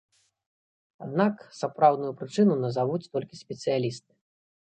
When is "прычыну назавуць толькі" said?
2.21-3.41